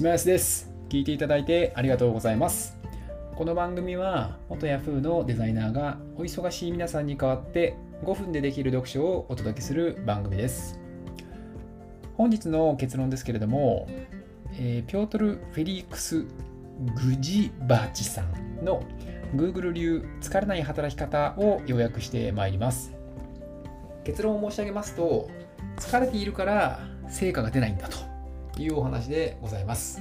[0.00, 0.70] 島安です。
[0.88, 2.74] 聞いていただいてありがとうございます。
[3.36, 10.80] この番組は元 Yahoo のデザイナーがお忙しい皆さんに代わって5分でできる読書をお届けする番組です。
[12.16, 13.88] 本日の結論ですけれども、
[14.54, 16.28] えー、ピョートル・フェリックス・グ
[17.18, 18.82] ジバチさんの
[19.36, 22.94] Google 流疲れない働き方を要約してまいります。
[24.04, 25.28] 結論を申し上げますと
[25.76, 28.09] 疲れているから成果が出ないんだと。
[28.58, 30.00] いうお話でございます。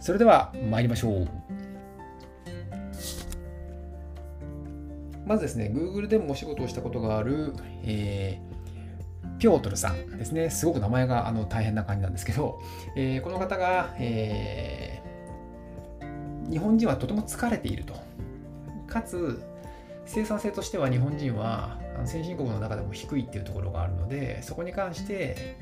[0.00, 1.28] それでは参りましょう。
[5.26, 10.50] まずですね、Google でもお仕事をしたことがある、えー、ピョートルさんですね。
[10.50, 12.60] すごく名前があの大変な感じなんですけど、
[12.96, 17.94] えー、この方が、えー、日本人はとても疲れていると。
[18.88, 19.40] かつ、
[20.04, 25.56] 生産性としては日本人は先進国の中でも低いっていうところがあるので、そこに関して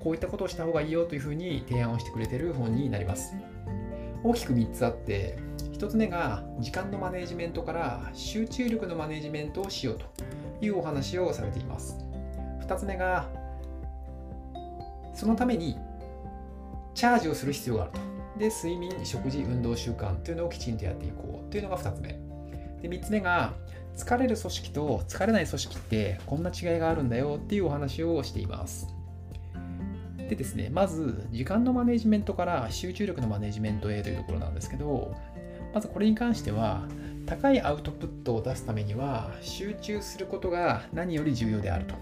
[0.00, 3.34] こういったことをした方がいいよというふうに提案をしてくれてる本になります。
[4.22, 5.38] 大きく3つあって、
[5.72, 10.06] 1つ目が時間のマネジメントから集中力のマネジメントをしようと
[10.64, 11.98] いうお話をされています。
[12.60, 13.28] 2つ目が
[15.14, 15.78] そのために
[16.94, 18.00] チャージをする必要があると。
[18.38, 22.08] で、睡眠、食事、運動習慣というのをきちんとやっていこうというのが2つ目。
[22.82, 23.54] で、3つ目が
[23.96, 28.95] 疲れる組織と疲れない組織ってこんな違いがあるんだよっていうお話をしています。
[30.26, 35.14] でですね、まず、時間のマネジメントから集中力のマネジメントへというところなんですけど、
[35.72, 36.88] まずこれに関しては、
[37.26, 41.94] 高いアウトプットを出すためには、集中することが何より重要であると。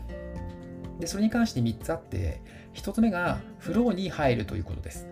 [1.01, 2.41] で、それに関して3つあって、
[2.75, 5.07] 1つ目がフローに入るということです。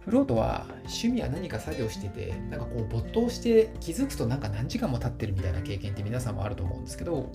[0.00, 7.32] フローとは趣味や何か作業してて、なんかこう没頭して気づくとなんか何時間も経ってるみたいな経験って皆さんもあると思うんですけど、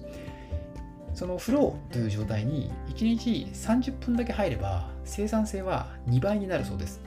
[1.20, 7.02] そのフローという状態に1日30分だけ入れば生産性は2倍になるそうです。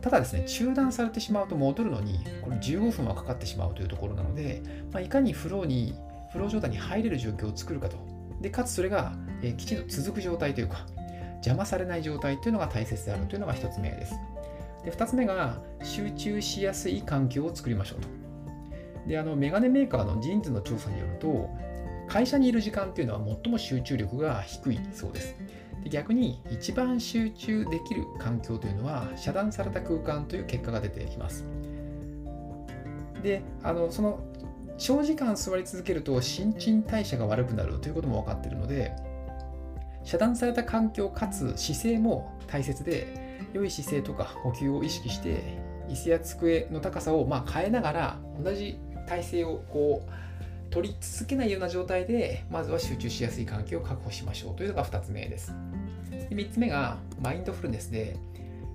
[0.00, 5.96] ただですね、中断されてしまうと戻るのにこれ15分はかかってしまうというところなので、まあ、いかにフローに、
[6.32, 7.96] フロー状態に入れる状況を作るかと。
[8.40, 9.12] で、かつそれが、
[9.42, 10.86] えきちんと続く状態というか、
[11.38, 14.14] 邪魔されない状態というのが大切であるというのが1つ目です。
[14.84, 18.08] で、2つ目が集中しやすい環境を作りましょうと。
[19.08, 21.65] で、あの、メガネメーカーのジーンズの調査によると、
[22.16, 25.36] 会社にいる時間っていうのは最も集中力が低いそうです。
[25.84, 31.44] で逆に一番集中できる環境というのは遮断された空間という結果が出てきます。
[33.22, 34.20] で、あのその
[34.78, 38.96] 長時間座り続けると新陳代謝が悪くなるということも分かっているので
[40.02, 45.58] 遮断された環境かつ姿勢も大切で良い姿勢とか呼吸を意識して
[45.90, 50.26] 椅子や机の高さをま変えながら同じ体勢をこう
[50.76, 55.54] 取り続けないような状態で、まずは集中しやすい環境を確保しましょうというのが2つ目です。
[56.10, 58.18] で3つ目が、マインドフルネスで、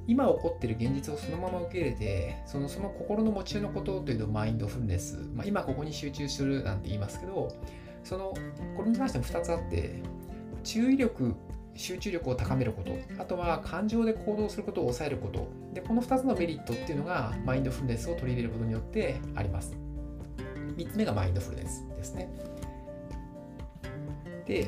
[0.07, 7.55] 今起こってる現実をそのまま受け入れて、そのその心の持ちようのことというのをマインドフルネス、まあ、今ここに集中するなんて言いますけど、
[8.03, 8.33] その
[8.75, 10.01] これに関しても2つあって、
[10.63, 11.35] 注意力、
[11.75, 19.90] 集中力を高めること、あとは感情で行動することを抑えること、でこの2つのメリットっていうのがマインドフルネスを取り入れることによってあります。
[20.75, 22.29] 3つ目がマインドフルネスですね。
[24.45, 24.67] で、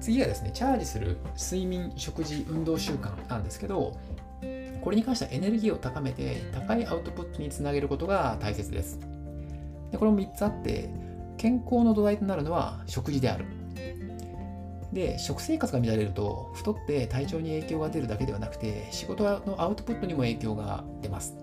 [0.00, 3.96] 次がですね、チャージする睡眠、食事、運動習慣なんですけど、
[4.82, 8.98] これに関してはエネルギーを高めて高いアウトプットにつなげることが大切です。
[9.92, 10.90] でこれも3つあって、
[11.36, 13.44] 健康の土台となるのは食事である。
[14.92, 21.34] で、食生活が乱れると、太って体調に影響が出るだけではなくて、仕事のアウトプットにも影響が出ます。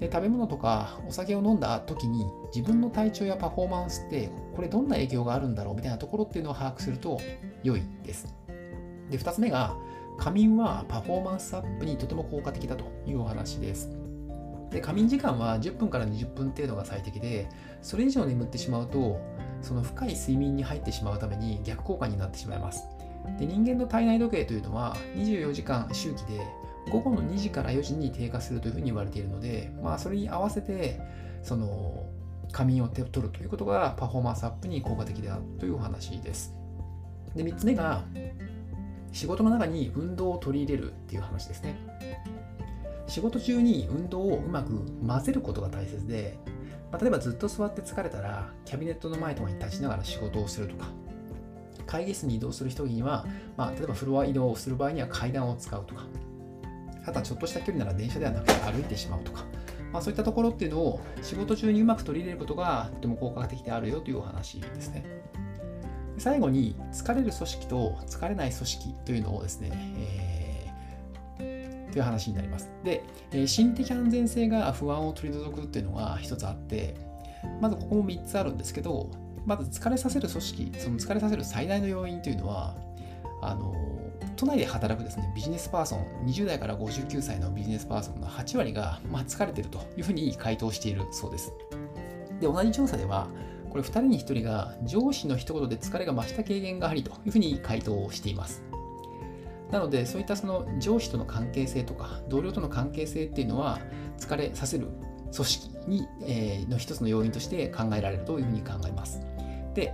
[0.00, 7.18] で食べ物とかお酒を飲んだ時に自分の体調やパフォーマンスってこれどんな影響があるんだろうみたいなところっていうのを把握すると
[7.62, 8.34] 良いです。
[9.10, 9.74] で2つ目が
[10.18, 13.90] 仮眠はパフォーマンスアップにとても効果的だというお話です。
[14.70, 17.48] で仮眠時間は10分から20分程度が最適で
[17.82, 19.20] それ以上眠ってしまうと
[19.62, 22.86] その深い睡眠に入ってしまうために逆効果になってしまいます。
[23.38, 26.40] で人間の体内時計というのは24時間周期で
[26.90, 31.00] 午後の2時から4時に低下するというふうに言われているので、まあ、それに合わせて
[31.42, 32.06] その
[32.52, 36.54] 仮眠を取るということがパフォーマンスアップに効果的だというお話です。
[37.34, 38.04] で3つ目が
[39.12, 41.76] 仕事の中に運動を取り入れるっていう話ですね。
[43.06, 46.38] 仕事中に運動をうまく混ぜることが大切で、
[46.90, 50.88] まあ、例えばずっと座って疲れたらキャビネットの前とかに立ちながら仕事をするとか
[51.86, 53.24] 会議室に移動する人には、
[53.56, 56.06] まあ、例えばフロア移動をする場合には階段を使うとか
[57.06, 59.44] あとはちょっとした距離なら電車ではなくて歩いてしまうとか、
[59.92, 65.04] まあ、そういったところっていうのを仕事中にうまく取り入れることがとても効果的であるよというお話ですね。
[66.18, 69.70] 最後に疲れる組織と疲れない組織というのをですね、
[71.38, 72.70] えー、という話になります。
[72.84, 76.94] で、え心的安全性が不安を取り除くっていうのが一つあって、
[77.60, 79.10] まずここも3つあるんですけど、
[79.44, 82.76] まず疲れさせる組織、その疲れさせる最大の要因というのは、
[83.42, 83.74] あの
[84.36, 91.52] 都内で働くですねビジネスパーソン、20代から59歳のビジネスパーソンの8割が、まあ、疲れているというふうに回答しているそうです。
[92.40, 93.28] で、同じ調査では、
[93.70, 98.62] これ2人に1人が上司の一言で疲れが増した経験がありというふうに回答をしています。
[99.70, 103.80] なので、そういったその上司との関係性とか、同僚との関係性っていうのは、
[104.18, 104.88] 疲れさせる
[105.34, 109.20] 組織に、えー、の一つの要因として考えられるというふうに考えます。
[109.74, 109.92] で、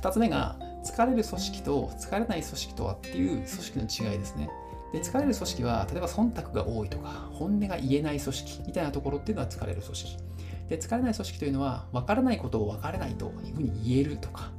[0.00, 4.50] 2つ目が、疲れる組織と疲れない組織とはっていう組織の違いですね。
[4.92, 10.16] で疲れる組織は、例えば忖度が多いとか、本音が言えない組織みたいなところっていうのは疲れる組織。
[10.68, 14.50] で疲れない組織というのは、分からないことを分からないというふうに言えるとか、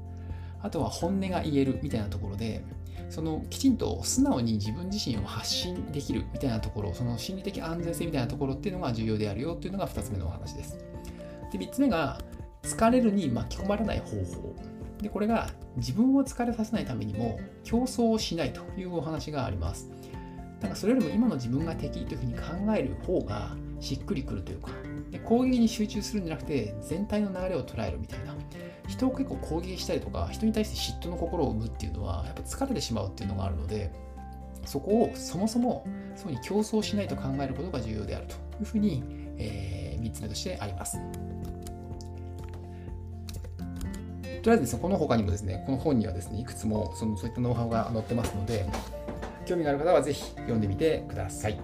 [0.62, 2.64] あとは本音が言えるみたいなところで、
[3.10, 10.78] そのきちんと素直に自分自身を発信できるみたいなところ、その心理的安全性みたいなところっていうのが重要であるよっていうのが2つ目のお話です。
[11.52, 12.20] で、3つ目が、
[12.64, 14.56] 疲れるに巻き込まれない方法。
[15.04, 19.90] で、これが自分を疲れさせないためにも競争をしないというお話があります。
[20.60, 24.72] だからそれよりも今の自分が敵というふうに考える方がしっくりくるというか、
[25.12, 28.34] で攻撃に集中するんじゃなくて全体の流れを捉えるみたいな。
[28.88, 33.92] 人を結構攻撃したりとか、人に対して嫉妬の心を生むっていうのは、やっぱ疲れてしまうっていうのがあるので、
[34.66, 35.86] そこをそもそも
[36.16, 39.04] そうに競争しないと考えることが重要であるというふうに、
[39.38, 40.98] えー、3つ目としてあります。
[44.44, 48.66] とりあえずですね、この他にもですね、この本にはですね、いくつもそのそういったノウハウが載ってますので、
[49.46, 51.58] 興味がある方はぜひ読んでみてください。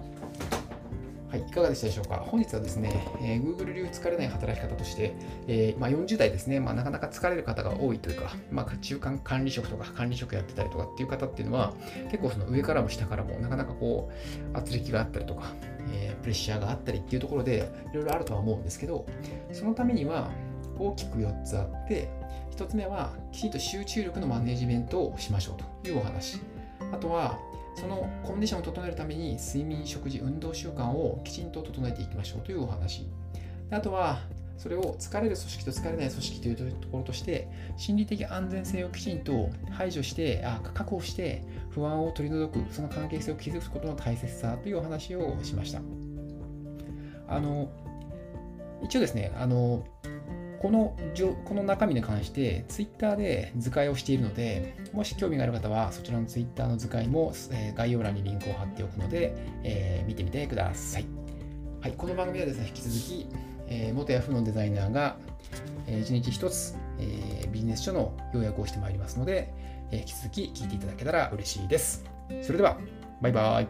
[1.30, 2.16] はい、いかがでしたでしょうか？
[2.26, 5.14] 本日はですね、えー、Google 流疲れない働き方として、
[5.46, 11.74] えー、まあ、40代ですね、まあ、なかなか疲れる方が多いというか、まあ、中間管理職とか管理職やってたりとかっていう方っていうのは、
[12.10, 15.52] 結構その上からも下からもなかなかこう、圧力があったりとか、
[15.92, 19.04] えー、プレッシャーがあったりっていうところで、いろいろあるとは思うんですけど、
[19.52, 20.30] そのためには
[20.78, 22.08] 大きく4つあって、
[22.60, 26.40] 1つ目はきちんと集中力のマネジメントをしましょうというお話。
[26.92, 27.38] あとは、
[27.74, 33.06] そのコンディションを整えるために睡眠、食事、運動習慣をきちんと整えていきましょうというお話。
[33.70, 34.20] あとは、
[34.58, 37.48] それを疲れる組織と疲れない組織というところとして、
[37.78, 45.80] 心理的安全性をきちんと排除して、あ確保して、不安を取り除く、その関係性を築くことの大切さというお話をしました。
[47.26, 47.70] あの、
[48.82, 49.82] 一応ですね、あの、
[50.60, 50.94] この
[51.46, 59.34] この中身に関して Twitter で図解をしているので、もし興味がある方はそちらの Twitter の図解も、え概要欄にリンクを貼っておくので、
[59.64, 61.06] えー、見てみてください。
[61.80, 63.26] はい、この番組はですね、引き続き、
[63.68, 65.16] えー、元ヤフーのデザイナーが、
[65.86, 69.54] えー、1日1つ、えー、ビジネス書の要約をしてまいりますので、
[69.90, 72.04] え、引き続き聞いていただけたら嬉しいです。
[72.42, 72.76] それでは、
[73.22, 73.68] バイバイ。